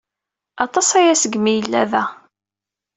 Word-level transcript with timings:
Aṭas 0.65 0.89
aya 0.99 1.13
seg 1.21 1.33
mi 1.39 1.49
ay 1.51 1.57
yella 1.59 1.81
da. 1.91 2.03